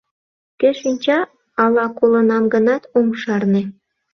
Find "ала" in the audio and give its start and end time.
1.63-1.85